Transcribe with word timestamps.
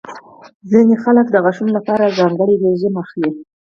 ځینې 0.71 0.95
خلک 1.03 1.25
د 1.31 1.35
غاښونو 1.43 1.71
لپاره 1.77 2.13
ځانګړې 2.17 2.55
رژیم 2.65 2.95
لري. 3.01 3.29